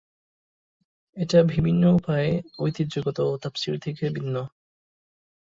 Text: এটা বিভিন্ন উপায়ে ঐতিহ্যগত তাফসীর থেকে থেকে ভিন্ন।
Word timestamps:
এটা 1.17 1.39
বিভিন্ন 1.43 1.83
উপায়ে 1.91 2.29
ঐতিহ্যগত 2.59 3.19
তাফসীর 3.41 3.75
থেকে 3.79 3.81
থেকে 3.85 4.05
ভিন্ন। 4.09 4.35